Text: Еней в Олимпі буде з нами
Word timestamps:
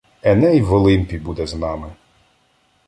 Еней 0.23 0.61
в 0.61 0.73
Олимпі 0.73 1.17
буде 1.19 1.47
з 1.47 1.53
нами 1.55 1.93